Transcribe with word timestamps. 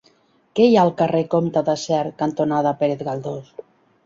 Què 0.59 0.63
hi 0.69 0.77
ha 0.77 0.79
al 0.85 0.93
carrer 1.01 1.21
Comte 1.33 1.63
de 1.67 1.75
Sert 1.83 2.17
cantonada 2.23 2.73
Pérez 2.81 3.05
Galdós? 3.11 3.55